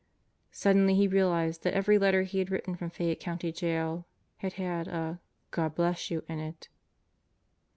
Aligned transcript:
Suddenly 0.49 0.95
he 0.95 1.07
realized 1.07 1.61
that 1.61 1.75
every 1.75 1.99
letter 1.99 2.23
he 2.23 2.39
had 2.39 2.49
written 2.49 2.75
from 2.75 2.89
Fayette 2.89 3.19
County 3.19 3.51
Jail 3.51 4.07
had 4.37 4.53
had 4.53 4.87
a 4.87 5.19
"God 5.51 5.75
bless 5.75 6.09
you" 6.09 6.23
in 6.27 6.39
it. 6.39 6.69